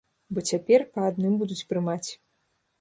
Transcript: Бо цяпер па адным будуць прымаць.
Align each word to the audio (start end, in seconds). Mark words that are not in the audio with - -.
Бо 0.37 0.43
цяпер 0.51 0.85
па 0.95 1.05
адным 1.11 1.37
будуць 1.45 1.61
прымаць. 1.75 2.09